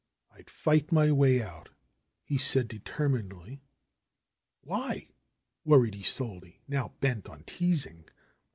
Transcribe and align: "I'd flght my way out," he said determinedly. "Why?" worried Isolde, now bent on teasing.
"I'd 0.31 0.47
flght 0.47 0.91
my 0.91 1.11
way 1.11 1.43
out," 1.43 1.69
he 2.23 2.39
said 2.39 2.67
determinedly. 2.67 3.61
"Why?" 4.61 5.09
worried 5.63 5.93
Isolde, 5.93 6.57
now 6.67 6.93
bent 7.01 7.27
on 7.29 7.43
teasing. 7.43 8.05